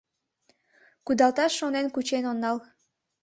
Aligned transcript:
Кудалташ 1.05 1.51
шонен 1.59 1.87
кучен 1.95 2.23
онал. 2.31 2.57